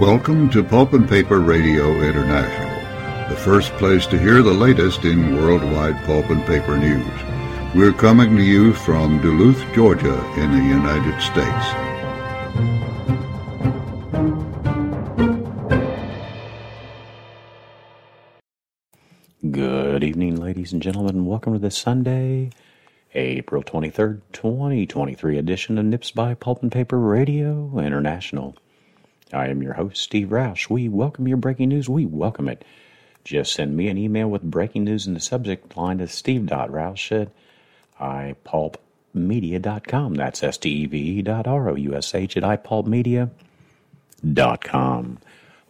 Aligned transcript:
Welcome 0.00 0.48
to 0.52 0.64
Pulp 0.64 0.94
and 0.94 1.06
Paper 1.06 1.40
Radio 1.40 2.00
International, 2.00 3.28
the 3.28 3.36
first 3.36 3.70
place 3.74 4.06
to 4.06 4.18
hear 4.18 4.40
the 4.40 4.50
latest 4.50 5.04
in 5.04 5.36
worldwide 5.36 6.02
pulp 6.06 6.30
and 6.30 6.42
paper 6.46 6.78
news. 6.78 7.04
We're 7.74 7.92
coming 7.92 8.34
to 8.34 8.42
you 8.42 8.72
from 8.72 9.20
Duluth, 9.20 9.62
Georgia, 9.74 10.18
in 10.38 10.52
the 10.52 10.64
United 10.64 11.20
States. 11.20 11.66
Good 19.50 20.02
evening, 20.02 20.36
ladies 20.36 20.72
and 20.72 20.80
gentlemen. 20.80 21.26
Welcome 21.26 21.52
to 21.52 21.58
this 21.58 21.76
Sunday, 21.76 22.52
April 23.12 23.62
23rd, 23.62 24.22
2023 24.32 25.36
edition 25.36 25.76
of 25.76 25.84
Nips 25.84 26.10
by 26.10 26.32
Pulp 26.32 26.62
and 26.62 26.72
Paper 26.72 26.98
Radio 26.98 27.78
International. 27.78 28.56
I 29.32 29.48
am 29.48 29.62
your 29.62 29.72
host, 29.74 30.02
Steve 30.02 30.28
Roush. 30.28 30.68
We 30.68 30.88
welcome 30.88 31.28
your 31.28 31.36
breaking 31.36 31.68
news. 31.68 31.88
We 31.88 32.04
welcome 32.06 32.48
it. 32.48 32.64
Just 33.24 33.52
send 33.52 33.76
me 33.76 33.86
an 33.88 33.98
email 33.98 34.28
with 34.28 34.42
breaking 34.42 34.82
news 34.84 35.06
in 35.06 35.14
the 35.14 35.20
subject 35.20 35.76
line 35.76 35.98
to 35.98 36.08
steve.roush 36.08 37.20
at 37.20 37.28
ipulpmedia.com. 38.00 40.14
That's 40.14 40.42
S-T-E-V-E 40.42 41.22
dot 41.22 41.46
R-O-U-S-H 41.46 42.36
at 42.36 42.42
ipulpmedia.com. 42.42 45.18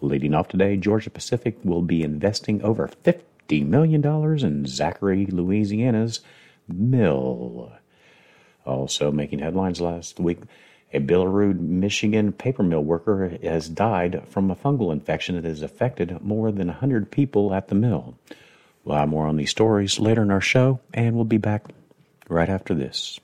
Leading 0.02 0.34
off 0.34 0.48
today, 0.48 0.76
Georgia 0.76 1.10
Pacific 1.10 1.58
will 1.62 1.82
be 1.82 2.02
investing 2.02 2.62
over 2.62 2.88
$50 2.88 3.66
million 3.66 4.02
in 4.44 4.66
Zachary, 4.66 5.26
Louisiana's 5.26 6.20
mill. 6.68 7.72
Also 8.64 9.10
making 9.10 9.40
headlines 9.40 9.80
last 9.80 10.20
week, 10.20 10.38
a 10.92 11.00
Billerud, 11.00 11.58
Michigan 11.60 12.32
paper 12.32 12.62
mill 12.62 12.82
worker 12.82 13.38
has 13.42 13.68
died 13.68 14.22
from 14.28 14.50
a 14.50 14.56
fungal 14.56 14.92
infection 14.92 15.36
that 15.36 15.44
has 15.44 15.62
affected 15.62 16.20
more 16.20 16.50
than 16.50 16.66
100 16.66 17.10
people 17.10 17.54
at 17.54 17.68
the 17.68 17.74
mill. 17.74 18.16
We'll 18.84 18.96
have 18.96 19.08
more 19.08 19.26
on 19.26 19.36
these 19.36 19.50
stories 19.50 19.98
later 19.98 20.22
in 20.22 20.30
our 20.30 20.40
show, 20.40 20.80
and 20.92 21.14
we'll 21.14 21.24
be 21.24 21.38
back 21.38 21.66
right 22.28 22.48
after 22.48 22.74
this. 22.74 23.20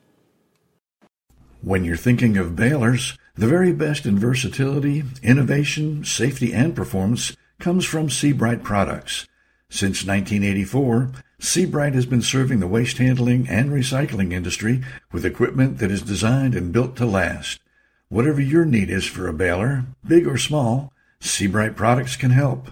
When 1.63 1.85
you're 1.85 1.97
thinking 1.97 2.37
of 2.37 2.55
balers, 2.55 3.19
the 3.35 3.49
very 3.49 3.73
best 3.73 4.07
in 4.07 4.19
versatility, 4.19 5.03
innovation, 5.23 6.05
safety, 6.05 6.53
and 6.53 6.77
performance 6.77 7.37
comes 7.59 7.85
from 7.85 8.11
Sebright 8.11 8.63
products. 8.63 9.27
Since 9.69 10.07
1984, 10.07 11.11
Sebright 11.39 11.95
has 11.95 12.07
been 12.07 12.23
serving 12.23 12.61
the 12.61 12.67
waste 12.67 12.97
handling 12.99 13.49
and 13.49 13.71
recycling 13.71 14.33
industry 14.33 14.83
with 15.13 15.27
equipment 15.27 15.79
that 15.79 15.91
is 15.91 16.03
designed 16.03 16.55
and 16.55 16.73
built 16.73 16.95
to 16.97 17.05
last. 17.05 17.61
Whatever 18.09 18.41
your 18.41 18.65
need 18.65 18.89
is 18.91 19.05
for 19.05 19.27
a 19.27 19.33
baler, 19.33 19.85
big 20.07 20.25
or 20.27 20.39
small, 20.39 20.93
Sebright 21.21 21.75
products 21.77 22.17
can 22.17 22.31
help. 22.31 22.71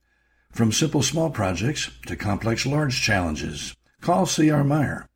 From 0.53 0.71
simple 0.71 1.03
small 1.03 1.29
projects 1.29 1.91
to 2.05 2.15
complex 2.15 2.65
large 2.65 3.01
challenges, 3.01 3.75
call 3.99 4.25
C.R. 4.25 4.63
Meyer. 4.63 5.09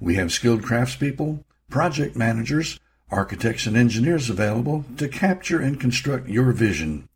We 0.00 0.16
have 0.16 0.32
skilled 0.32 0.62
craftspeople, 0.62 1.44
project 1.70 2.14
managers, 2.14 2.78
architects, 3.10 3.66
and 3.66 3.74
engineers 3.74 4.28
available 4.28 4.84
to 4.98 5.08
capture 5.08 5.60
and 5.60 5.80
construct 5.80 6.28
your 6.28 6.52
vision. 6.52 7.08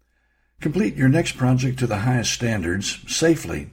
Complete 0.60 0.96
your 0.96 1.08
next 1.08 1.36
project 1.36 1.78
to 1.78 1.86
the 1.86 1.98
highest 1.98 2.32
standards 2.32 2.98
safely. 3.06 3.70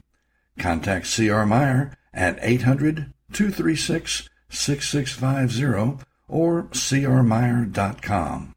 Contact 0.58 1.06
C.R. 1.06 1.46
Meyer 1.46 1.96
at 2.12 2.38
800 2.40 3.12
236 3.32 4.28
6650 4.50 6.04
or 6.28 6.64
crmeyer.com. 6.64 8.54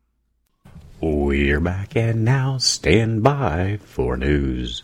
We're 0.99 1.59
back 1.59 1.95
and 1.95 2.25
now 2.25 2.57
stand 2.57 3.23
by 3.23 3.79
for 3.83 4.17
news. 4.17 4.83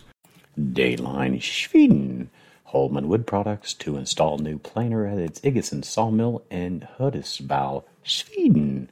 Dayline 0.58 1.40
Schweden. 1.40 2.28
Holmen 2.64 3.08
Wood 3.08 3.26
Products 3.26 3.72
to 3.74 3.96
install 3.96 4.38
new 4.38 4.58
planer 4.58 5.06
at 5.06 5.18
its 5.18 5.40
Iggesund 5.40 5.84
sawmill 5.84 6.44
in 6.50 6.88
Hudiksvall, 6.98 7.84
Sweden. 8.02 8.90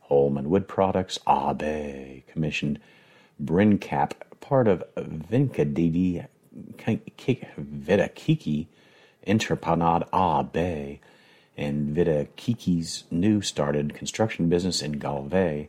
Holmen 0.00 0.50
Wood 0.50 0.66
Products 0.66 1.18
AB 1.26 2.24
commissioned 2.26 2.80
Brincap, 3.42 4.12
part 4.40 4.66
of 4.68 4.84
Vinkadidi 4.96 6.26
Vitakiki 7.58 8.66
Interpanad 9.26 10.08
A 10.12 10.42
Bay, 10.44 11.00
and 11.56 11.96
Vitakiki's 11.96 13.04
new 13.10 13.40
started 13.40 13.94
construction 13.94 14.48
business 14.48 14.82
in 14.82 14.92
Galve 14.92 15.68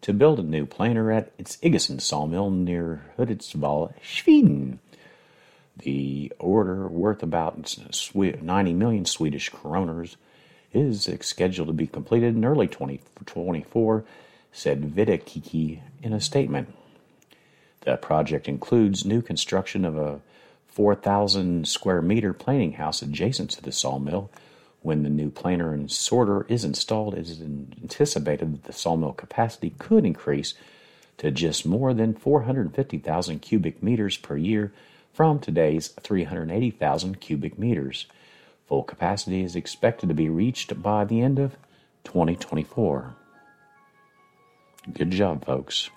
to 0.00 0.12
build 0.12 0.38
a 0.38 0.42
new 0.42 0.64
planer 0.64 1.10
at 1.10 1.32
its 1.38 1.56
Iggesund 1.58 2.00
sawmill 2.00 2.50
near 2.50 3.12
Hudiksvall, 3.18 3.92
Sweden. 4.02 4.80
The 5.76 6.32
order, 6.38 6.88
worth 6.88 7.22
about 7.22 7.76
90 8.14 8.72
million 8.74 9.04
Swedish 9.04 9.50
kroners, 9.50 10.16
is 10.72 11.08
scheduled 11.20 11.68
to 11.68 11.74
be 11.74 11.86
completed 11.86 12.36
in 12.36 12.44
early 12.44 12.68
2024, 12.68 14.04
said 14.52 14.94
Vitakiki 14.94 15.80
in 16.02 16.12
a 16.12 16.20
statement. 16.20 16.74
The 17.82 17.94
uh, 17.94 17.96
project 17.96 18.46
includes 18.46 19.06
new 19.06 19.22
construction 19.22 19.84
of 19.84 19.96
a 19.96 20.20
4,000 20.68 21.66
square 21.66 22.02
meter 22.02 22.32
planing 22.32 22.72
house 22.72 23.00
adjacent 23.02 23.50
to 23.52 23.62
the 23.62 23.72
sawmill. 23.72 24.30
When 24.82 25.02
the 25.02 25.10
new 25.10 25.30
planer 25.30 25.72
and 25.72 25.90
sorter 25.90 26.46
is 26.48 26.64
installed, 26.64 27.14
it 27.14 27.28
is 27.28 27.40
anticipated 27.40 28.54
that 28.54 28.64
the 28.64 28.72
sawmill 28.72 29.12
capacity 29.12 29.74
could 29.78 30.04
increase 30.04 30.54
to 31.18 31.30
just 31.30 31.66
more 31.66 31.92
than 31.92 32.14
450,000 32.14 33.40
cubic 33.40 33.82
meters 33.82 34.16
per 34.16 34.36
year 34.36 34.72
from 35.12 35.38
today's 35.38 35.88
380,000 35.88 37.20
cubic 37.20 37.58
meters. 37.58 38.06
Full 38.68 38.84
capacity 38.84 39.42
is 39.42 39.56
expected 39.56 40.08
to 40.08 40.14
be 40.14 40.28
reached 40.28 40.82
by 40.82 41.04
the 41.04 41.20
end 41.20 41.38
of 41.38 41.56
2024. 42.04 43.14
Good 44.94 45.10
job, 45.10 45.44
folks. 45.44 45.90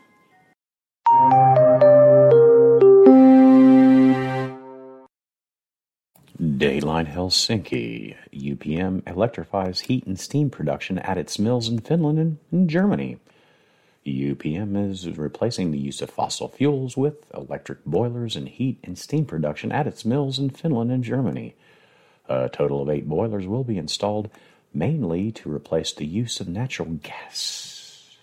Dayline 6.58 7.12
Helsinki. 7.12 8.16
UPM 8.32 9.08
electrifies 9.08 9.82
heat 9.82 10.06
and 10.06 10.20
steam 10.20 10.52
production 10.52 11.00
at 11.00 11.18
its 11.18 11.40
mills 11.40 11.68
in 11.68 11.80
Finland 11.80 12.38
and 12.52 12.70
Germany. 12.70 13.18
UPM 14.06 14.92
is 14.92 15.10
replacing 15.18 15.72
the 15.72 15.80
use 15.80 16.02
of 16.02 16.12
fossil 16.12 16.48
fuels 16.48 16.96
with 16.96 17.26
electric 17.34 17.84
boilers 17.86 18.36
and 18.36 18.50
heat 18.50 18.78
and 18.84 19.00
steam 19.00 19.26
production 19.26 19.72
at 19.72 19.88
its 19.88 20.06
mills 20.06 20.38
in 20.38 20.52
Finland 20.52 20.92
and 20.92 21.04
Germany. 21.04 21.56
A 22.30 22.50
total 22.50 22.84
of 22.84 22.90
eight 22.90 23.10
boilers 23.10 23.48
will 23.48 23.64
be 23.64 23.78
installed, 23.78 24.30
mainly 24.74 25.32
to 25.32 25.52
replace 25.52 25.92
the 25.92 26.06
use 26.06 26.40
of 26.40 26.48
natural 26.48 27.00
gas. 27.02 28.16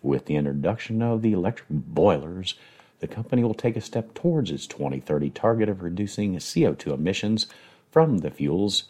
With 0.00 0.24
the 0.24 0.36
introduction 0.36 1.02
of 1.02 1.20
the 1.20 1.32
electric 1.32 1.68
boilers, 1.68 2.54
the 3.00 3.08
company 3.08 3.42
will 3.42 3.54
take 3.54 3.76
a 3.76 3.80
step 3.80 4.14
towards 4.14 4.50
its 4.50 4.66
2030 4.66 5.30
target 5.30 5.68
of 5.68 5.82
reducing 5.82 6.36
CO2 6.36 6.94
emissions 6.94 7.46
from 7.90 8.18
the 8.18 8.30
fuels 8.30 8.84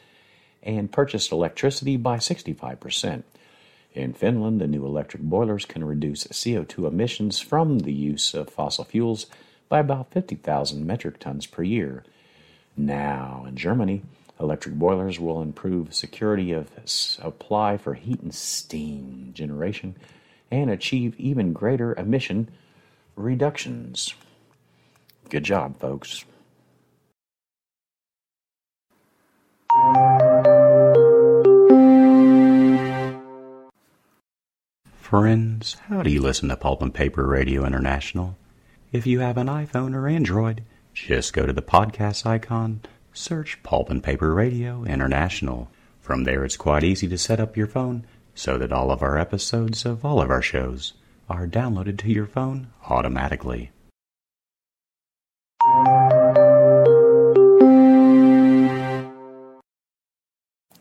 and 0.62 0.92
purchased 0.92 1.32
electricity 1.32 1.96
by 1.96 2.16
65%. 2.16 3.22
In 3.94 4.12
Finland, 4.12 4.60
the 4.60 4.66
new 4.66 4.84
electric 4.84 5.22
boilers 5.22 5.64
can 5.64 5.84
reduce 5.84 6.24
CO2 6.24 6.86
emissions 6.86 7.40
from 7.40 7.80
the 7.80 7.92
use 7.92 8.34
of 8.34 8.50
fossil 8.50 8.84
fuels 8.84 9.26
by 9.68 9.80
about 9.80 10.12
50,000 10.12 10.86
metric 10.86 11.18
tons 11.18 11.46
per 11.46 11.62
year. 11.62 12.04
Now, 12.76 13.44
in 13.48 13.56
Germany, 13.56 14.02
electric 14.38 14.74
boilers 14.74 15.18
will 15.18 15.42
improve 15.42 15.94
security 15.94 16.52
of 16.52 16.70
supply 16.84 17.76
for 17.76 17.94
heat 17.94 18.20
and 18.20 18.34
steam 18.34 19.30
generation 19.34 19.96
and 20.50 20.70
achieve 20.70 21.14
even 21.18 21.52
greater 21.52 21.94
emission 21.94 22.48
reductions. 23.20 24.14
Good 25.28 25.44
job, 25.44 25.78
folks. 25.78 26.24
Friends, 34.98 35.74
how 35.88 36.02
do 36.02 36.10
you 36.10 36.20
listen 36.20 36.48
to 36.48 36.56
Pulp 36.56 36.82
and 36.82 36.94
Paper 36.94 37.26
Radio 37.26 37.64
International? 37.64 38.36
If 38.92 39.06
you 39.06 39.20
have 39.20 39.36
an 39.36 39.46
iPhone 39.46 39.94
or 39.94 40.08
Android, 40.08 40.64
just 40.94 41.32
go 41.32 41.46
to 41.46 41.52
the 41.52 41.62
podcast 41.62 42.26
icon, 42.26 42.82
search 43.12 43.62
Pulp 43.62 43.90
and 43.90 44.02
Paper 44.02 44.34
Radio 44.34 44.84
International. 44.84 45.68
From 46.00 46.24
there, 46.24 46.44
it's 46.44 46.56
quite 46.56 46.82
easy 46.82 47.06
to 47.08 47.18
set 47.18 47.40
up 47.40 47.56
your 47.56 47.66
phone 47.66 48.04
so 48.34 48.58
that 48.58 48.72
all 48.72 48.90
of 48.90 49.02
our 49.02 49.18
episodes 49.18 49.84
of 49.84 50.04
all 50.04 50.20
of 50.20 50.30
our 50.30 50.42
shows 50.42 50.94
are 51.30 51.46
downloaded 51.46 51.96
to 51.96 52.10
your 52.10 52.26
phone 52.26 52.66
automatically. 52.88 53.70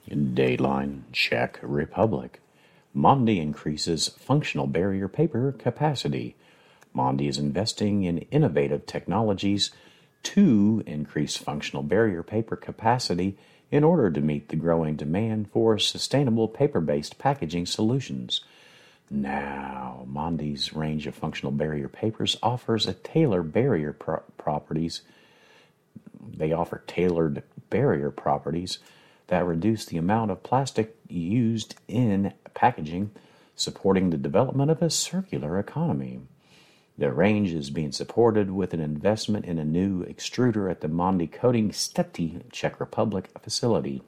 Dateline 0.09 1.03
Czech 1.11 1.59
Republic. 1.61 2.41
Mondi 2.95 3.39
increases 3.39 4.07
functional 4.07 4.65
barrier 4.65 5.07
paper 5.07 5.51
capacity. 5.51 6.35
Mondi 6.95 7.27
is 7.27 7.37
investing 7.37 8.03
in 8.03 8.19
innovative 8.31 8.85
technologies 8.85 9.69
to 10.23 10.81
increase 10.87 11.37
functional 11.37 11.83
barrier 11.83 12.23
paper 12.23 12.55
capacity 12.55 13.37
in 13.69 13.83
order 13.83 14.09
to 14.09 14.21
meet 14.21 14.49
the 14.49 14.55
growing 14.55 14.95
demand 14.95 15.51
for 15.51 15.77
sustainable 15.77 16.47
paper 16.47 16.81
based 16.81 17.19
packaging 17.19 17.65
solutions. 17.65 18.41
Now, 19.09 20.05
Mondi's 20.07 20.73
range 20.73 21.07
of 21.07 21.15
functional 21.15 21.51
barrier 21.51 21.87
papers 21.87 22.37
offers 22.43 22.87
a 22.87 22.93
tailored 22.93 23.51
barrier 23.51 23.93
pro- 23.93 24.23
properties. 24.37 25.01
They 26.19 26.51
offer 26.51 26.83
tailored 26.85 27.41
barrier 27.69 28.11
properties 28.11 28.77
that 29.27 29.45
reduce 29.45 29.85
the 29.85 29.97
amount 29.97 30.31
of 30.31 30.43
plastic 30.43 30.95
used 31.07 31.75
in 31.87 32.33
packaging, 32.53 33.11
supporting 33.55 34.09
the 34.09 34.17
development 34.17 34.69
of 34.69 34.81
a 34.81 34.89
circular 34.89 35.57
economy. 35.57 36.21
The 36.97 37.11
range 37.11 37.53
is 37.53 37.69
being 37.69 37.91
supported 37.91 38.51
with 38.51 38.73
an 38.73 38.79
investment 38.79 39.45
in 39.45 39.57
a 39.57 39.65
new 39.65 40.03
extruder 40.05 40.69
at 40.69 40.81
the 40.81 40.89
Mondi 40.89 41.31
Coating 41.31 41.71
Štětí, 41.71 42.43
Czech 42.51 42.79
Republic 42.79 43.29
facility. 43.41 44.03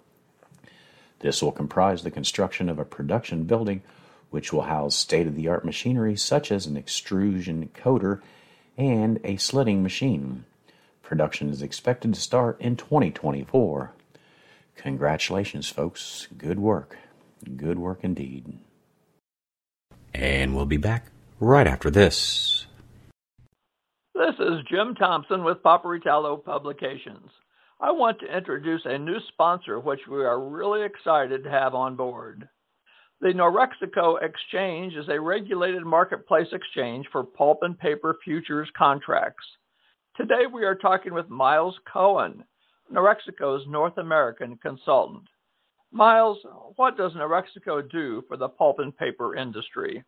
This 1.19 1.41
will 1.41 1.51
comprise 1.51 2.03
the 2.03 2.11
construction 2.11 2.67
of 2.67 2.77
a 2.77 2.85
production 2.85 3.45
building 3.45 3.81
which 4.31 4.51
will 4.51 4.63
house 4.63 4.95
state 4.95 5.27
of 5.27 5.35
the 5.35 5.47
art 5.47 5.63
machinery 5.63 6.15
such 6.15 6.51
as 6.51 6.65
an 6.65 6.75
extrusion 6.75 7.69
coater 7.73 8.23
and 8.77 9.19
a 9.23 9.35
slitting 9.37 9.83
machine. 9.83 10.45
Production 11.03 11.49
is 11.49 11.61
expected 11.61 12.13
to 12.13 12.19
start 12.19 12.59
in 12.59 12.75
2024. 12.75 13.91
Congratulations, 14.77 15.69
folks. 15.69 16.27
Good 16.37 16.57
work. 16.57 16.97
Good 17.57 17.77
work 17.77 17.99
indeed. 18.01 18.57
And 20.13 20.55
we'll 20.55 20.65
be 20.65 20.77
back 20.77 21.07
right 21.39 21.67
after 21.67 21.91
this. 21.91 22.65
This 24.15 24.35
is 24.39 24.65
Jim 24.69 24.95
Thompson 24.95 25.43
with 25.43 25.63
Paperitalo 25.63 26.43
Publications. 26.43 27.29
I 27.79 27.91
want 27.91 28.19
to 28.19 28.37
introduce 28.37 28.81
a 28.85 28.97
new 28.97 29.17
sponsor 29.29 29.79
which 29.79 30.01
we 30.09 30.23
are 30.23 30.39
really 30.39 30.83
excited 30.83 31.43
to 31.43 31.49
have 31.49 31.73
on 31.73 31.95
board. 31.95 32.47
The 33.21 33.33
Norexeco 33.33 34.19
Exchange 34.23 34.95
is 34.95 35.07
a 35.07 35.21
regulated 35.21 35.85
marketplace 35.85 36.47
exchange 36.51 37.05
for 37.11 37.23
pulp 37.23 37.59
and 37.61 37.77
paper 37.77 38.17
futures 38.23 38.67
contracts. 38.75 39.45
Today 40.17 40.47
we 40.51 40.65
are 40.65 40.73
talking 40.73 41.13
with 41.13 41.29
Miles 41.29 41.75
Cohen, 41.93 42.43
Norexeco's 42.91 43.67
North 43.67 43.99
American 43.99 44.57
consultant. 44.57 45.25
Miles, 45.91 46.39
what 46.77 46.97
does 46.97 47.11
Norexeco 47.11 47.91
do 47.91 48.23
for 48.27 48.37
the 48.37 48.49
pulp 48.49 48.79
and 48.79 48.97
paper 48.97 49.35
industry? 49.35 50.03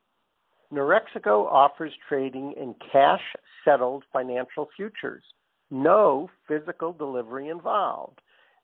Norexeco 0.73 1.45
offers 1.45 1.93
trading 2.09 2.55
in 2.59 2.73
cash 2.91 3.21
settled 3.63 4.03
financial 4.11 4.69
futures, 4.75 5.23
no 5.69 6.31
physical 6.47 6.91
delivery 6.91 7.49
involved. 7.49 8.19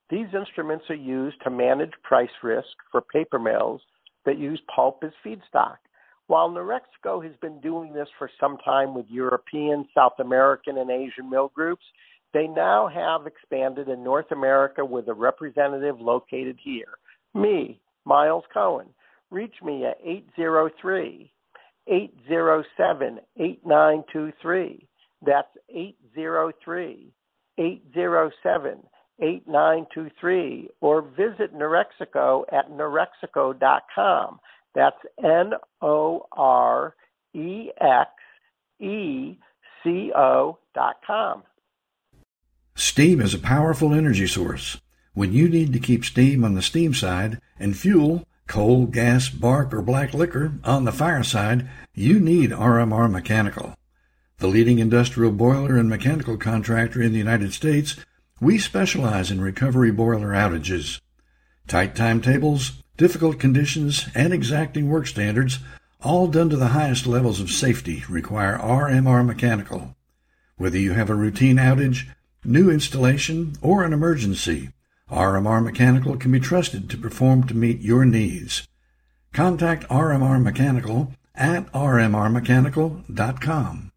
These 0.10 0.34
instruments 0.34 0.86
are 0.90 0.96
used 0.96 1.40
to 1.44 1.51
manage 1.51 1.94
price 2.01 2.28
risk 2.42 2.75
for 2.92 3.01
paper 3.13 3.38
mills 3.38 3.82
that 4.26 4.38
use 4.38 4.62
pulp 4.74 5.04
as 5.04 5.12
feedstock. 5.26 5.78
While 6.28 6.50
Norexeco 6.50 7.24
has 7.24 7.36
been 7.42 7.60
doing 7.60 7.94
this 7.94 8.08
for 8.18 8.30
some 8.40 8.58
time 8.64 8.94
with 8.94 9.06
European, 9.10 9.88
South 9.96 10.20
American, 10.20 10.78
and 10.78 10.92
Asian 10.92 11.30
mill 11.30 11.52
groups, 11.56 11.84
they 12.34 12.46
now 12.46 12.88
have 12.88 13.26
expanded 13.26 13.90
in 13.90 14.04
North 14.04 14.32
America 14.32 14.86
with 14.86 15.08
a 15.08 15.14
representative 15.14 16.00
located 16.00 16.58
here 16.64 17.00
me, 17.34 17.80
Miles 18.06 18.44
Cohen. 18.54 18.88
Reach 19.32 19.56
me 19.64 19.86
at 19.86 19.98
803 20.04 21.32
807 21.88 23.20
8923. 23.38 24.88
That's 25.26 25.48
803 25.70 27.14
807 27.58 28.80
8923. 29.22 30.70
Or 30.82 31.02
visit 31.02 31.54
Norexeco 31.54 32.44
at 32.52 32.72
norexeco.com. 32.72 34.40
That's 34.76 34.98
N 35.24 35.54
O 35.82 36.26
R 36.32 36.96
E 37.34 37.70
X 37.80 38.12
E 38.80 39.38
C 39.84 40.12
O 40.16 40.58
dot 40.74 40.98
com. 41.06 41.44
Steam 42.76 43.20
is 43.20 43.34
a 43.34 43.40
powerful 43.40 43.94
energy 43.94 44.28
source. 44.28 44.80
When 45.14 45.34
you 45.34 45.50
need 45.50 45.74
to 45.74 45.80
keep 45.80 46.06
steam 46.06 46.46
on 46.46 46.54
the 46.54 46.62
steam 46.62 46.94
side 46.94 47.42
and 47.60 47.78
fuel, 47.78 48.26
coal, 48.48 48.86
gas, 48.86 49.28
bark, 49.28 49.74
or 49.74 49.82
black 49.82 50.14
liquor 50.14 50.54
on 50.64 50.86
the 50.86 50.92
fire 50.92 51.24
side, 51.24 51.70
you 51.94 52.20
need 52.20 52.52
RMR 52.52 53.12
Mechanical. 53.12 53.76
The 54.38 54.48
leading 54.48 54.80
industrial 54.80 55.34
boiler 55.34 55.78
and 55.78 55.90
mechanical 55.90 56.38
contractor 56.38 57.02
in 57.02 57.12
the 57.12 57.18
United 57.18 57.52
States, 57.52 57.98
we 58.41 58.58
specialize 58.58 59.31
in 59.31 59.41
recovery 59.41 59.91
boiler 59.91 60.29
outages. 60.29 61.01
Tight 61.67 61.93
timetables, 61.96 62.81
difficult 62.98 63.39
conditions, 63.39 64.08
and 64.15 64.34
exacting 64.34 64.89
work 64.89 65.05
standards, 65.08 65.60
all 66.01 66.27
done 66.27 66.50
to 66.50 66.55
the 66.55 66.69
highest 66.69 67.05
levels 67.05 67.41
of 67.41 67.51
safety, 67.51 68.03
require 68.08 68.58
RMR 68.58 69.25
Mechanical. 69.25 69.98
Whether 70.58 70.77
you 70.77 70.93
have 70.93 71.10
a 71.10 71.15
routine 71.15 71.58
outage, 71.58 72.08
new 72.43 72.69
installation, 72.69 73.55
or 73.62 73.84
an 73.84 73.91
emergency, 73.93 74.69
RMR 75.12 75.63
Mechanical 75.63 76.17
can 76.17 76.31
be 76.31 76.39
trusted 76.39 76.89
to 76.89 76.98
perform 76.98 77.46
to 77.48 77.53
meet 77.53 77.81
your 77.81 78.05
needs. 78.05 78.67
Contact 79.34 79.88
RMR 79.89 80.41
Mechanical 80.41 81.12
at 81.36 81.69
rmrmechanical.com. 81.72 83.88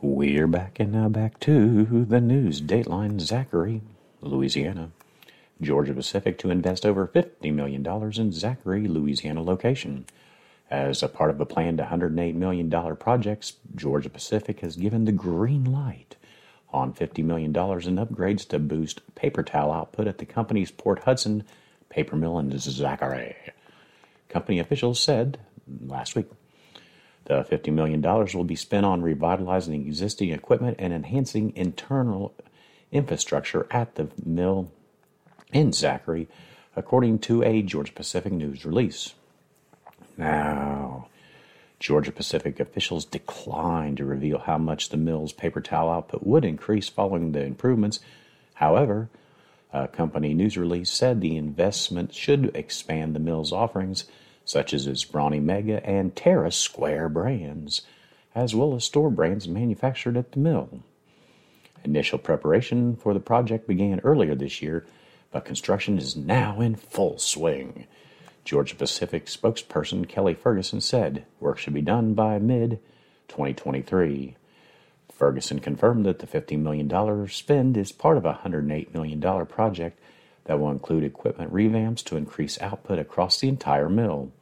We're 0.00 0.46
back 0.46 0.78
and 0.78 0.92
now 0.92 1.08
back 1.08 1.40
to 1.40 2.06
the 2.08 2.20
news. 2.20 2.60
Dateline 2.60 3.20
Zachary, 3.20 3.82
Louisiana. 4.20 4.92
Georgia 5.60 5.92
Pacific 5.92 6.38
to 6.38 6.50
invest 6.50 6.86
over 6.86 7.08
$50 7.08 7.52
million 7.52 7.84
in 8.16 8.30
Zachary, 8.30 8.86
Louisiana 8.86 9.42
location. 9.42 10.06
As 10.70 11.02
a 11.02 11.08
part 11.08 11.30
of 11.30 11.40
a 11.40 11.46
planned 11.46 11.80
$108 11.80 12.34
million 12.36 12.70
project, 12.96 13.54
Georgia 13.74 14.08
Pacific 14.08 14.60
has 14.60 14.76
given 14.76 15.04
the 15.04 15.10
green 15.10 15.64
light 15.64 16.14
on 16.72 16.94
$50 16.94 17.24
million 17.24 17.50
in 17.50 17.96
upgrades 17.96 18.46
to 18.50 18.60
boost 18.60 19.02
paper 19.16 19.42
towel 19.42 19.72
output 19.72 20.06
at 20.06 20.18
the 20.18 20.26
company's 20.26 20.70
Port 20.70 21.00
Hudson 21.00 21.42
paper 21.88 22.14
mill 22.14 22.38
in 22.38 22.56
Zachary. 22.56 23.34
Company 24.28 24.60
officials 24.60 25.00
said 25.00 25.40
last 25.84 26.14
week. 26.14 26.26
The 27.28 27.44
$50 27.44 27.72
million 27.72 28.00
will 28.02 28.44
be 28.44 28.56
spent 28.56 28.86
on 28.86 29.02
revitalizing 29.02 29.86
existing 29.86 30.30
equipment 30.30 30.76
and 30.78 30.94
enhancing 30.94 31.52
internal 31.54 32.34
infrastructure 32.90 33.66
at 33.70 33.96
the 33.96 34.08
mill 34.24 34.72
in 35.52 35.72
Zachary, 35.74 36.26
according 36.74 37.18
to 37.20 37.42
a 37.42 37.60
Georgia 37.60 37.92
Pacific 37.92 38.32
News 38.32 38.64
release. 38.64 39.12
Now, 40.16 41.08
Georgia 41.78 42.12
Pacific 42.12 42.58
officials 42.58 43.04
declined 43.04 43.98
to 43.98 44.06
reveal 44.06 44.38
how 44.38 44.56
much 44.56 44.88
the 44.88 44.96
mill's 44.96 45.34
paper 45.34 45.60
towel 45.60 45.90
output 45.90 46.26
would 46.26 46.46
increase 46.46 46.88
following 46.88 47.32
the 47.32 47.44
improvements. 47.44 48.00
However, 48.54 49.10
a 49.70 49.86
company 49.86 50.32
news 50.32 50.56
release 50.56 50.90
said 50.90 51.20
the 51.20 51.36
investment 51.36 52.14
should 52.14 52.50
expand 52.56 53.14
the 53.14 53.20
mill's 53.20 53.52
offerings, 53.52 54.06
such 54.48 54.72
as 54.72 54.86
its 54.86 55.04
Brawny 55.04 55.40
Mega 55.40 55.84
and 55.86 56.16
Tear-A-Square 56.16 57.10
brands, 57.10 57.82
as 58.34 58.54
well 58.54 58.74
as 58.74 58.84
store 58.84 59.10
brands 59.10 59.46
manufactured 59.46 60.16
at 60.16 60.32
the 60.32 60.38
mill. 60.38 60.82
Initial 61.84 62.18
preparation 62.18 62.96
for 62.96 63.12
the 63.12 63.20
project 63.20 63.68
began 63.68 64.00
earlier 64.00 64.34
this 64.34 64.62
year, 64.62 64.86
but 65.30 65.44
construction 65.44 65.98
is 65.98 66.16
now 66.16 66.62
in 66.62 66.76
full 66.76 67.18
swing. 67.18 67.86
Georgia 68.42 68.74
Pacific 68.74 69.26
spokesperson 69.26 70.08
Kelly 70.08 70.32
Ferguson 70.32 70.80
said 70.80 71.26
work 71.40 71.58
should 71.58 71.74
be 71.74 71.82
done 71.82 72.14
by 72.14 72.38
mid 72.38 72.80
2023. 73.28 74.34
Ferguson 75.12 75.58
confirmed 75.58 76.06
that 76.06 76.20
the 76.20 76.26
$50 76.26 76.58
million 76.58 77.28
spend 77.28 77.76
is 77.76 77.92
part 77.92 78.16
of 78.16 78.24
a 78.24 78.40
$108 78.44 78.94
million 78.94 79.46
project 79.46 80.00
that 80.44 80.58
will 80.58 80.70
include 80.70 81.04
equipment 81.04 81.52
revamps 81.52 82.02
to 82.04 82.16
increase 82.16 82.58
output 82.62 82.98
across 82.98 83.38
the 83.38 83.48
entire 83.48 83.90
mill. 83.90 84.32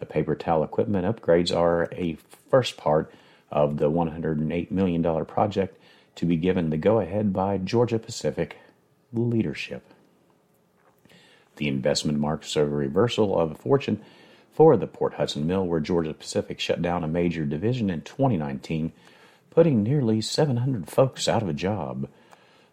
The 0.00 0.06
paper 0.06 0.34
towel 0.34 0.64
equipment 0.64 1.04
upgrades 1.04 1.54
are 1.54 1.88
a 1.92 2.16
first 2.50 2.76
part 2.76 3.12
of 3.50 3.76
the 3.76 3.90
$108 3.90 4.70
million 4.70 5.24
project 5.26 5.78
to 6.16 6.26
be 6.26 6.36
given 6.36 6.70
the 6.70 6.76
go 6.76 7.00
ahead 7.00 7.32
by 7.32 7.58
Georgia 7.58 7.98
Pacific 7.98 8.56
leadership. 9.12 9.84
The 11.56 11.68
investment 11.68 12.18
marks 12.18 12.56
a 12.56 12.64
reversal 12.64 13.38
of 13.38 13.58
fortune 13.58 14.00
for 14.52 14.76
the 14.76 14.86
Port 14.86 15.14
Hudson 15.14 15.46
Mill, 15.46 15.66
where 15.66 15.80
Georgia 15.80 16.14
Pacific 16.14 16.58
shut 16.58 16.80
down 16.80 17.04
a 17.04 17.08
major 17.08 17.44
division 17.44 17.90
in 17.90 18.02
2019, 18.02 18.92
putting 19.50 19.82
nearly 19.82 20.20
700 20.20 20.88
folks 20.88 21.28
out 21.28 21.42
of 21.42 21.48
a 21.48 21.54
job. 21.54 22.08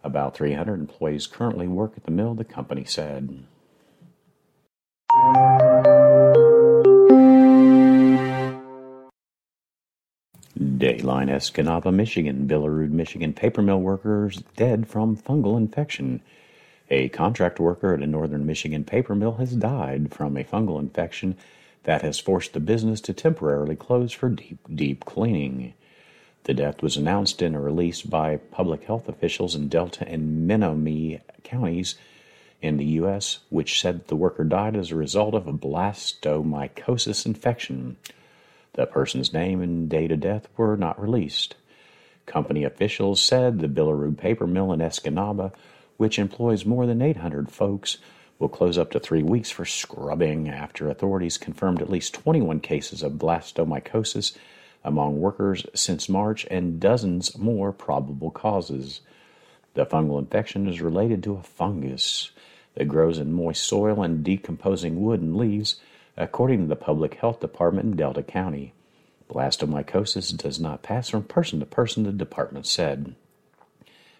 About 0.04 0.36
300 0.36 0.80
employees 0.80 1.28
currently 1.28 1.68
work 1.68 1.94
at 1.98 2.06
the 2.06 2.12
mill, 2.12 2.34
the 2.34 2.46
company 2.46 2.86
said. 2.86 3.44
Dayline 10.58 11.30
Escanaba, 11.30 11.94
Michigan. 11.94 12.48
Billerud, 12.48 12.90
Michigan 12.90 13.34
paper 13.34 13.62
mill 13.62 13.80
workers 13.80 14.44
dead 14.56 14.88
from 14.88 15.16
fungal 15.16 15.56
infection. 15.56 16.22
A 16.90 17.10
contract 17.10 17.60
worker 17.60 17.94
at 17.94 18.02
a 18.02 18.08
northern 18.08 18.46
Michigan 18.46 18.84
paper 18.84 19.14
mill 19.14 19.34
has 19.34 19.56
died 19.56 20.14
from 20.14 20.36
a 20.36 20.44
fungal 20.44 20.80
infection 20.80 21.38
that 21.84 22.02
has 22.02 22.20
forced 22.20 22.54
the 22.54 22.60
business 22.60 23.02
to 23.02 23.14
temporarily 23.14 23.76
close 23.76 24.12
for 24.12 24.30
deep, 24.30 24.60
deep 24.74 25.06
cleaning. 25.06 25.74
The 26.46 26.54
death 26.54 26.82
was 26.82 26.98
announced 26.98 27.42
in 27.42 27.54
a 27.54 27.62
release 27.62 28.02
by 28.02 28.38
public 28.38 28.86
health 28.86 29.08
officials 29.08 29.54
in 29.54 29.68
Delta 29.68 30.08
and 30.08 30.48
Menominee 30.48 31.20
counties 31.44 31.96
in 32.62 32.78
the 32.78 32.86
U.S., 32.86 33.40
which 33.50 33.80
said 33.80 34.08
the 34.08 34.16
worker 34.16 34.44
died 34.44 34.76
as 34.76 34.92
a 34.92 34.96
result 34.96 35.36
of 35.36 35.46
a 35.46 35.54
blastomycosis 35.54 37.26
infection. 37.26 37.98
The 38.78 38.86
person's 38.86 39.34
name 39.34 39.62
and 39.62 39.90
date 39.90 40.14
of 40.14 40.22
death 40.22 40.48
were 40.56 40.78
not 40.78 41.02
released. 41.02 41.56
Company 42.26 42.64
officials 42.64 43.22
said 43.22 43.60
the 43.60 43.68
Billerud 43.68 44.18
paper 44.18 44.48
mill 44.48 44.72
in 44.72 44.80
Escanaba 44.80 45.52
which 45.98 46.20
employs 46.20 46.66
more 46.66 46.86
than 46.86 47.02
800 47.02 47.52
folks, 47.52 47.98
will 48.40 48.50
close 48.50 48.78
up 48.78 48.92
to 48.92 49.00
three 49.00 49.24
weeks 49.24 49.50
for 49.50 49.66
scrubbing 49.66 50.48
after 50.48 50.90
authorities 50.90 51.40
confirmed 51.40 51.82
at 51.82 51.90
least 51.90 52.14
21 52.14 52.60
cases 52.60 53.02
of 53.02 53.14
blastomycosis 53.14 54.38
among 54.84 55.20
workers 55.20 55.66
since 55.74 56.08
March 56.08 56.46
and 56.52 56.80
dozens 56.80 57.36
more 57.38 57.72
probable 57.74 58.30
causes. 58.30 59.02
The 59.74 59.88
fungal 59.88 60.20
infection 60.20 60.70
is 60.70 60.82
related 60.82 61.24
to 61.24 61.36
a 61.36 61.44
fungus 61.44 62.32
that 62.76 62.86
grows 62.86 63.18
in 63.18 63.34
moist 63.34 63.64
soil 63.64 64.04
and 64.04 64.24
decomposing 64.24 65.02
wood 65.02 65.20
and 65.20 65.36
leaves, 65.36 65.78
according 66.18 66.62
to 66.62 66.68
the 66.68 66.76
Public 66.76 67.16
Health 67.16 67.40
Department 67.40 67.92
in 67.92 67.96
Delta 67.96 68.24
County. 68.24 68.74
Blastomycosis 69.30 70.36
does 70.36 70.60
not 70.60 70.82
pass 70.82 71.10
from 71.10 71.24
person 71.24 71.60
to 71.60 71.66
person, 71.66 72.04
the 72.04 72.12
department 72.12 72.66
said. 72.66 73.16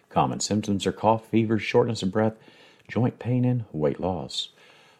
Common 0.08 0.40
symptoms 0.40 0.86
are 0.86 0.92
cough, 0.92 1.26
fever, 1.28 1.58
shortness 1.58 2.02
of 2.02 2.12
breath, 2.12 2.34
joint 2.86 3.18
pain, 3.18 3.44
and 3.44 3.64
weight 3.72 3.98
loss. 3.98 4.50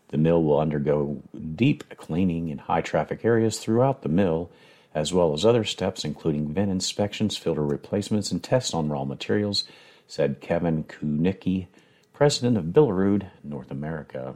The 0.09 0.19
mill 0.19 0.43
will 0.43 0.59
undergo 0.59 1.23
deep 1.55 1.97
cleaning 1.97 2.49
in 2.49 2.59
high 2.59 2.81
traffic 2.81 3.25
areas 3.25 3.59
throughout 3.59 4.03
the 4.03 4.09
mill, 4.09 4.51
as 4.95 5.13
well 5.13 5.35
as 5.35 5.45
other 5.45 5.65
steps 5.65 6.05
including 6.05 6.53
vent 6.53 6.71
inspections, 6.71 7.37
filter 7.37 7.65
replacements, 7.65 8.33
and 8.33 8.43
tests 8.43 8.75
on 8.75 8.89
raw 8.89 9.05
materials, 9.05 9.65
said 10.07 10.41
Kevin 10.41 10.85
Kunicki, 10.85 11.69
president 12.13 12.57
of 12.57 12.65
Billerud, 12.65 13.31
North 13.45 13.71
America. 13.71 14.35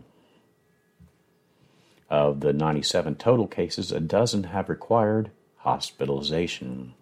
Of 2.13 2.41
the 2.41 2.53
97 2.53 3.15
total 3.15 3.47
cases, 3.47 3.91
a 3.91 3.99
dozen 3.99 4.45
have 4.45 4.69
required 4.69 5.31
hospitalization. 5.57 6.93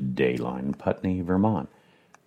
Dayline, 0.00 0.78
Putney, 0.78 1.20
Vermont. 1.20 1.68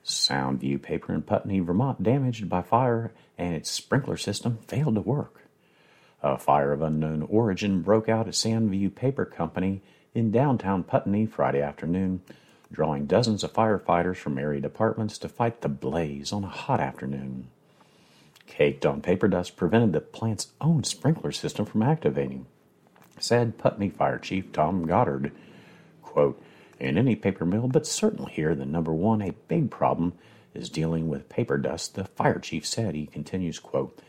Soundview 0.03 0.81
paper 0.81 1.13
in 1.13 1.21
Putney, 1.21 1.61
Vermont, 1.61 2.03
damaged 2.03 2.49
by 2.49 2.61
fire 2.61 3.13
and 3.37 3.55
its 3.55 3.71
sprinkler 3.71 4.17
system 4.17 4.57
failed 4.67 4.95
to 4.95 5.01
work. 5.01 5.43
A 6.21 6.37
fire 6.37 6.73
of 6.73 6.81
unknown 6.81 7.21
origin 7.21 7.81
broke 7.81 8.09
out 8.09 8.27
at 8.27 8.33
Soundview 8.33 8.93
Paper 8.93 9.23
Company 9.23 9.81
in 10.13 10.29
downtown 10.29 10.83
Putney 10.83 11.25
Friday 11.25 11.61
afternoon, 11.61 12.21
drawing 12.71 13.05
dozens 13.05 13.43
of 13.43 13.53
firefighters 13.53 14.17
from 14.17 14.37
area 14.37 14.61
departments 14.61 15.17
to 15.17 15.29
fight 15.29 15.61
the 15.61 15.69
blaze 15.69 16.31
on 16.31 16.43
a 16.43 16.47
hot 16.47 16.79
afternoon. 16.79 17.47
Caked 18.47 18.85
on 18.85 19.01
paper 19.01 19.27
dust 19.27 19.55
prevented 19.55 19.93
the 19.93 20.01
plant's 20.01 20.51
own 20.59 20.83
sprinkler 20.83 21.31
system 21.31 21.65
from 21.65 21.83
activating, 21.83 22.45
said 23.19 23.57
Putney 23.57 23.89
Fire 23.89 24.17
Chief 24.17 24.51
Tom 24.51 24.85
Goddard. 24.85 25.31
Quote, 26.01 26.41
in 26.79 26.97
any 26.97 27.15
paper 27.15 27.45
mill, 27.45 27.67
but 27.67 27.85
certainly 27.85 28.31
here, 28.31 28.55
the 28.55 28.65
number 28.65 28.93
one, 28.93 29.21
a 29.21 29.33
big 29.47 29.69
problem 29.69 30.13
is 30.53 30.69
dealing 30.69 31.09
with 31.09 31.29
paper 31.29 31.57
dust, 31.57 31.95
the 31.95 32.05
fire 32.05 32.39
chief 32.39 32.65
said. 32.65 32.95
He 32.95 33.05
continues, 33.05 33.59
quote, 33.59 33.99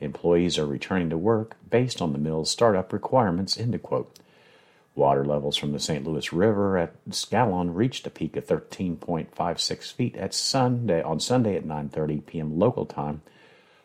Employees 0.00 0.58
are 0.58 0.66
returning 0.66 1.10
to 1.10 1.16
work 1.16 1.56
based 1.70 2.02
on 2.02 2.12
the 2.12 2.18
mill's 2.18 2.50
startup 2.50 2.92
requirements. 2.92 3.58
End 3.58 3.80
quote. 3.82 4.18
Water 4.96 5.24
levels 5.24 5.56
from 5.56 5.72
the 5.72 5.80
St. 5.80 6.06
Louis 6.06 6.32
River 6.32 6.78
at 6.78 6.94
Scanlon 7.10 7.74
reached 7.74 8.06
a 8.06 8.10
peak 8.10 8.36
of 8.36 8.46
13.56 8.46 9.92
feet 9.92 10.16
at 10.16 10.32
Sunday 10.32 11.02
on 11.02 11.18
Sunday 11.18 11.56
at 11.56 11.64
9:30 11.64 12.24
p.m. 12.26 12.58
local 12.58 12.86
time, 12.86 13.22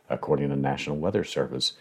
according 0.08 0.50
to 0.50 0.56
the 0.56 0.62
National 0.62 0.98
Weather 0.98 1.24
Service. 1.24 1.74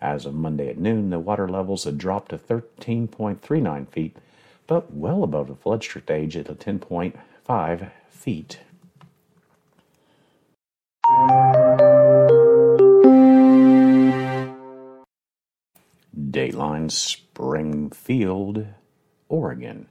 As 0.00 0.26
of 0.26 0.34
Monday 0.34 0.68
at 0.68 0.78
noon, 0.78 1.10
the 1.10 1.20
water 1.20 1.48
levels 1.48 1.84
had 1.84 1.96
dropped 1.96 2.30
to 2.30 2.38
13.39 2.38 3.88
feet, 3.88 4.16
but 4.72 4.90
well 4.90 5.22
above 5.22 5.48
the 5.48 5.54
flood 5.54 5.84
stage 5.84 6.34
at 6.34 6.46
10.5 6.46 7.90
feet. 8.08 8.60
Dateline 16.18 16.90
Springfield, 16.90 18.66
Oregon. 19.28 19.88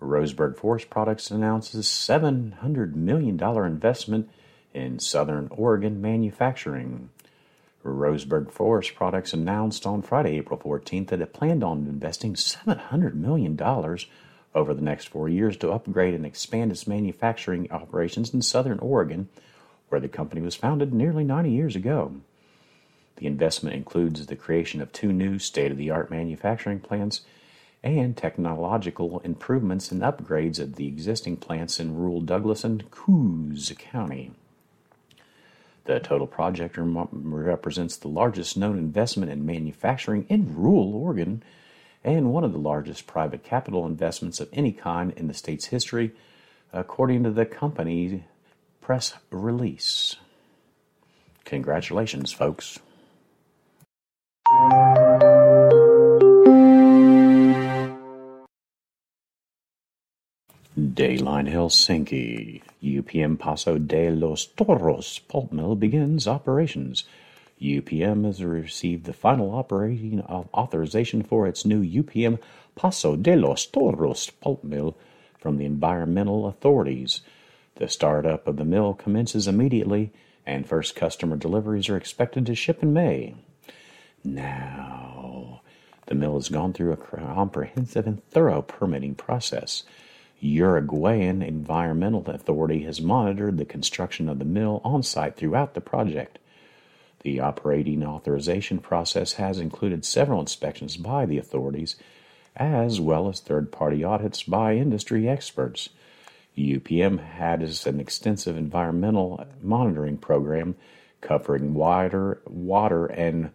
Roseburg 0.00 0.56
Forest 0.56 0.88
Products 0.88 1.32
announces 1.32 1.86
$700 1.86 2.94
million 2.94 3.42
investment 3.42 4.30
in 4.72 5.00
Southern 5.00 5.48
Oregon 5.50 6.00
manufacturing. 6.00 7.10
Roseburg 7.84 8.50
Forest 8.50 8.94
Products 8.94 9.32
announced 9.32 9.86
on 9.86 10.02
Friday, 10.02 10.38
April 10.38 10.58
14th, 10.58 11.08
that 11.08 11.20
it 11.20 11.32
planned 11.32 11.64
on 11.64 11.86
investing 11.88 12.34
$700 12.34 13.14
million 13.14 13.58
over 14.54 14.74
the 14.74 14.82
next 14.82 15.08
four 15.08 15.28
years 15.28 15.56
to 15.58 15.72
upgrade 15.72 16.14
and 16.14 16.26
expand 16.26 16.70
its 16.70 16.86
manufacturing 16.86 17.70
operations 17.70 18.32
in 18.32 18.42
Southern 18.42 18.78
Oregon, 18.78 19.28
where 19.88 20.00
the 20.00 20.08
company 20.08 20.40
was 20.40 20.54
founded 20.54 20.92
nearly 20.92 21.24
90 21.24 21.50
years 21.50 21.76
ago. 21.76 22.20
The 23.16 23.26
investment 23.26 23.76
includes 23.76 24.26
the 24.26 24.36
creation 24.36 24.80
of 24.80 24.92
two 24.92 25.12
new 25.12 25.38
state 25.38 25.70
of 25.70 25.78
the 25.78 25.90
art 25.90 26.10
manufacturing 26.10 26.80
plants 26.80 27.22
and 27.82 28.16
technological 28.16 29.20
improvements 29.20 29.90
and 29.90 30.02
upgrades 30.02 30.60
of 30.60 30.76
the 30.76 30.86
existing 30.86 31.36
plants 31.36 31.80
in 31.80 31.96
rural 31.96 32.20
Douglas 32.20 32.64
and 32.64 32.90
Coos 32.90 33.72
County. 33.78 34.32
The 35.84 35.98
total 35.98 36.26
project 36.28 36.76
represents 36.78 37.96
the 37.96 38.08
largest 38.08 38.56
known 38.56 38.78
investment 38.78 39.32
in 39.32 39.44
manufacturing 39.44 40.26
in 40.28 40.54
rural 40.54 40.94
Oregon 40.94 41.42
and 42.04 42.32
one 42.32 42.44
of 42.44 42.52
the 42.52 42.58
largest 42.58 43.06
private 43.06 43.42
capital 43.42 43.86
investments 43.86 44.40
of 44.40 44.48
any 44.52 44.72
kind 44.72 45.12
in 45.16 45.28
the 45.28 45.34
state's 45.34 45.66
history, 45.66 46.12
according 46.72 47.24
to 47.24 47.30
the 47.30 47.46
company 47.46 48.24
press 48.80 49.14
release. 49.30 50.16
Congratulations, 51.44 52.32
folks. 52.32 52.78
Dayline 60.78 61.50
Helsinki. 61.52 62.62
UPM 62.82 63.38
Paso 63.38 63.76
de 63.76 64.10
los 64.10 64.46
Toros 64.46 65.18
pulp 65.18 65.52
mill 65.52 65.76
begins 65.76 66.26
operations. 66.26 67.04
UPM 67.60 68.24
has 68.24 68.42
received 68.42 69.04
the 69.04 69.12
final 69.12 69.54
operating 69.54 70.22
authorization 70.22 71.22
for 71.22 71.46
its 71.46 71.66
new 71.66 71.82
UPM 71.82 72.38
Paso 72.74 73.16
de 73.16 73.36
los 73.36 73.66
Toros 73.66 74.30
pulp 74.30 74.64
mill 74.64 74.96
from 75.38 75.58
the 75.58 75.66
environmental 75.66 76.46
authorities. 76.46 77.20
The 77.74 77.88
startup 77.88 78.48
of 78.48 78.56
the 78.56 78.64
mill 78.64 78.94
commences 78.94 79.46
immediately, 79.46 80.10
and 80.46 80.66
first 80.66 80.96
customer 80.96 81.36
deliveries 81.36 81.90
are 81.90 81.98
expected 81.98 82.46
to 82.46 82.54
ship 82.54 82.82
in 82.82 82.94
May. 82.94 83.34
Now, 84.24 85.60
the 86.06 86.14
mill 86.14 86.34
has 86.34 86.48
gone 86.48 86.72
through 86.72 86.92
a 86.92 86.96
comprehensive 86.96 88.06
and 88.06 88.24
thorough 88.30 88.62
permitting 88.62 89.16
process. 89.16 89.82
Uruguayan 90.44 91.40
Environmental 91.40 92.28
Authority 92.28 92.82
has 92.82 93.00
monitored 93.00 93.58
the 93.58 93.64
construction 93.64 94.28
of 94.28 94.40
the 94.40 94.44
mill 94.44 94.80
on 94.82 95.04
site 95.04 95.36
throughout 95.36 95.74
the 95.74 95.80
project. 95.80 96.40
The 97.20 97.38
operating 97.38 98.04
authorization 98.04 98.80
process 98.80 99.34
has 99.34 99.60
included 99.60 100.04
several 100.04 100.40
inspections 100.40 100.96
by 100.96 101.26
the 101.26 101.38
authorities, 101.38 101.94
as 102.56 103.00
well 103.00 103.28
as 103.28 103.38
third 103.38 103.70
party 103.70 104.02
audits 104.02 104.42
by 104.42 104.74
industry 104.74 105.28
experts. 105.28 105.90
UPM 106.58 107.20
has 107.20 107.86
an 107.86 108.00
extensive 108.00 108.56
environmental 108.56 109.46
monitoring 109.62 110.18
program 110.18 110.74
covering 111.20 111.72
water, 111.72 112.42
water 112.46 113.06
and 113.06 113.52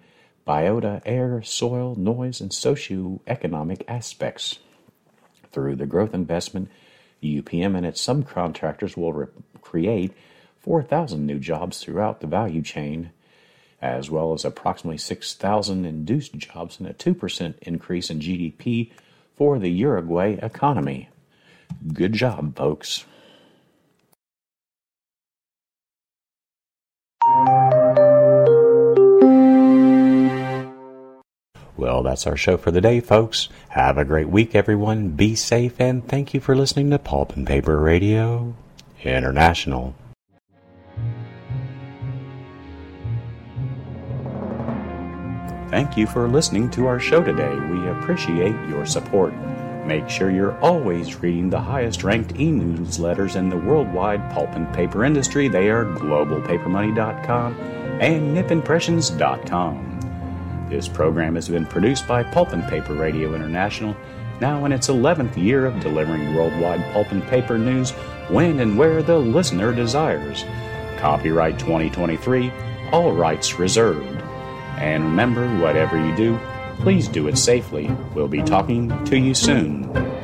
biota, 0.47 1.01
air, 1.05 1.43
soil, 1.43 1.95
noise, 1.95 2.39
and 2.39 2.53
socio-economic 2.53 3.83
aspects. 3.89 4.59
Through 5.57 5.77
the 5.77 5.87
growth 5.87 6.13
investment, 6.13 6.69
UPM 7.23 7.75
and 7.75 7.83
its 7.83 8.05
subcontractors 8.05 8.95
will 8.95 9.11
re- 9.11 9.25
create 9.59 10.13
4,000 10.59 11.25
new 11.25 11.39
jobs 11.39 11.79
throughout 11.79 12.21
the 12.21 12.27
value 12.27 12.61
chain, 12.61 13.09
as 13.81 14.11
well 14.11 14.33
as 14.33 14.45
approximately 14.45 14.99
6,000 14.99 15.83
induced 15.83 16.37
jobs 16.37 16.79
and 16.79 16.87
a 16.87 16.93
2% 16.93 17.55
increase 17.63 18.11
in 18.11 18.19
GDP 18.19 18.91
for 19.35 19.57
the 19.57 19.71
Uruguay 19.71 20.37
economy. 20.43 21.09
Good 21.91 22.13
job, 22.13 22.55
folks. 22.55 23.05
Well, 31.87 32.03
that's 32.03 32.27
our 32.27 32.35
show 32.35 32.57
for 32.57 32.69
the 32.69 32.81
day, 32.81 32.99
folks. 32.99 33.47
Have 33.69 33.97
a 33.97 34.03
great 34.03 34.27
week, 34.27 34.53
everyone. 34.53 35.11
Be 35.11 35.35
safe, 35.35 35.79
and 35.79 36.05
thank 36.05 36.33
you 36.33 36.41
for 36.41 36.53
listening 36.53 36.89
to 36.89 36.99
Pulp 36.99 37.37
and 37.37 37.47
Paper 37.47 37.79
Radio 37.79 38.55
International. 39.05 39.95
Thank 45.69 45.95
you 45.95 46.07
for 46.07 46.27
listening 46.27 46.69
to 46.71 46.87
our 46.87 46.99
show 46.99 47.23
today. 47.23 47.57
We 47.57 47.87
appreciate 47.87 48.55
your 48.67 48.85
support. 48.85 49.33
Make 49.85 50.09
sure 50.09 50.29
you're 50.29 50.59
always 50.59 51.21
reading 51.21 51.49
the 51.49 51.61
highest 51.61 52.03
ranked 52.03 52.33
e 52.37 52.51
newsletters 52.51 53.37
in 53.37 53.47
the 53.47 53.55
worldwide 53.55 54.29
pulp 54.33 54.55
and 54.55 54.71
paper 54.73 55.05
industry. 55.05 55.47
They 55.47 55.69
are 55.69 55.85
globalpapermoney.com 55.85 57.53
and 58.01 58.35
nipimpressions.com. 58.35 59.96
This 60.69 60.87
program 60.89 61.35
has 61.35 61.47
been 61.47 61.65
produced 61.65 62.07
by 62.07 62.23
Pulp 62.23 62.51
and 62.51 62.63
Paper 62.65 62.93
Radio 62.93 63.33
International, 63.33 63.95
now 64.41 64.65
in 64.65 64.73
its 64.73 64.89
11th 64.89 65.37
year 65.37 65.65
of 65.65 65.79
delivering 65.79 66.35
worldwide 66.35 66.83
pulp 66.93 67.11
and 67.11 67.23
paper 67.23 67.57
news 67.57 67.91
when 68.29 68.59
and 68.59 68.77
where 68.77 69.01
the 69.01 69.17
listener 69.17 69.73
desires. 69.73 70.43
Copyright 70.97 71.57
2023, 71.57 72.51
all 72.91 73.13
rights 73.13 73.57
reserved. 73.57 74.21
And 74.77 75.05
remember, 75.05 75.47
whatever 75.59 75.97
you 75.97 76.15
do, 76.15 76.39
please 76.79 77.07
do 77.07 77.27
it 77.27 77.37
safely. 77.37 77.89
We'll 78.13 78.27
be 78.27 78.43
talking 78.43 78.89
to 79.05 79.17
you 79.17 79.33
soon. 79.33 80.16